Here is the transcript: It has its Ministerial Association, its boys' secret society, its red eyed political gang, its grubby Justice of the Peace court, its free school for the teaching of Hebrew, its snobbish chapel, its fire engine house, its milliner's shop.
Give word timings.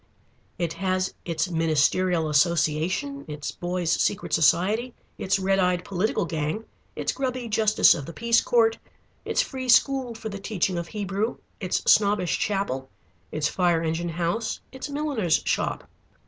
It 0.57 0.73
has 0.73 1.13
its 1.25 1.51
Ministerial 1.51 2.27
Association, 2.27 3.23
its 3.27 3.51
boys' 3.51 3.91
secret 3.91 4.33
society, 4.33 4.95
its 5.19 5.37
red 5.37 5.59
eyed 5.59 5.85
political 5.85 6.25
gang, 6.25 6.65
its 6.95 7.11
grubby 7.11 7.47
Justice 7.47 7.93
of 7.93 8.07
the 8.07 8.11
Peace 8.11 8.41
court, 8.41 8.79
its 9.25 9.43
free 9.43 9.69
school 9.69 10.15
for 10.15 10.29
the 10.29 10.39
teaching 10.39 10.79
of 10.79 10.87
Hebrew, 10.87 11.37
its 11.59 11.83
snobbish 11.85 12.39
chapel, 12.39 12.89
its 13.31 13.47
fire 13.47 13.83
engine 13.83 14.09
house, 14.09 14.59
its 14.71 14.89
milliner's 14.89 15.43
shop. 15.45 15.87